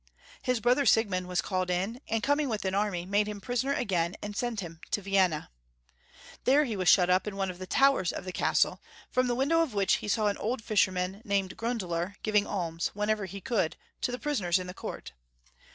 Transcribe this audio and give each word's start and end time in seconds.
His 0.41 0.59
brother 0.59 0.83
Siegmund 0.83 1.27
was 1.27 1.43
called 1.43 1.69
in, 1.69 2.01
and 2.07 2.23
coming 2.23 2.49
with 2.49 2.65
an 2.65 2.73
army, 2.73 3.05
made 3.05 3.27
liim 3.27 3.39
prisoner 3.39 3.73
again, 3.73 4.15
and 4.19 4.35
sent 4.35 4.61
him 4.61 4.81
to 4.89 4.99
Vienna. 4.99 5.51
There 6.43 6.65
he 6.65 6.75
was 6.75 6.89
shut 6.89 7.07
up 7.11 7.27
in 7.27 7.35
one 7.35 7.51
of 7.51 7.59
the 7.59 7.67
towers 7.67 8.11
of 8.11 8.25
the 8.25 8.31
castle, 8.31 8.81
from 9.11 9.27
the 9.27 9.35
window 9.35 9.61
of 9.61 9.75
which 9.75 9.97
he 9.97 10.07
saw 10.07 10.25
an 10.25 10.37
old 10.37 10.63
fisherman 10.63 11.21
named 11.23 11.55
Grundler 11.55 12.15
giving 12.23 12.47
alms, 12.47 12.87
whenever 12.95 13.25
he 13.25 13.41
could, 13.41 13.77
to 14.01 14.11
the 14.11 14.17
prisoners 14.17 14.57
in 14.57 14.65
the 14.65 14.73
court. 14.73 15.13